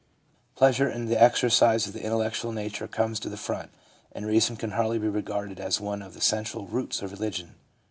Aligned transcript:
Pleasure 0.55 0.89
in 0.89 1.05
the 1.05 1.21
exercise 1.21 1.85
of 1.85 1.93
the 1.93 2.01
intellectual 2.03 2.51
nature 2.51 2.87
comes 2.87 3.19
to 3.19 3.29
the 3.29 3.37
front, 3.37 3.69
and 4.11 4.25
reason 4.25 4.55
can 4.55 4.71
hardly 4.71 4.97
be 4.97 5.07
regarded 5.07 5.59
as 5.59 5.79
one 5.79 6.01
of 6.01 6.15
the 6.15 6.21
central 6.21 6.65
roots 6.65 7.03
of 7.03 7.11
religion. 7.11 7.53